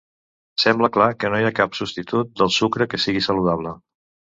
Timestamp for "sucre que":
2.59-3.05